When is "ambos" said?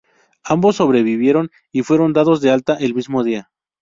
0.43-0.77